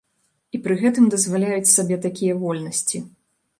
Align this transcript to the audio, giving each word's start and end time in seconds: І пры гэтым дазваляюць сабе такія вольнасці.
І 0.57 0.61
пры 0.67 0.77
гэтым 0.83 1.09
дазваляюць 1.17 1.73
сабе 1.75 2.01
такія 2.09 2.41
вольнасці. 2.43 3.05